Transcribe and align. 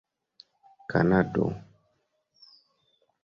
kanado 0.95 1.45